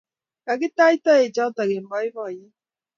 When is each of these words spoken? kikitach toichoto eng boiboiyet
kikitach 0.45 0.97
toichoto 1.05 1.61
eng 1.73 1.87
boiboiyet 1.91 2.55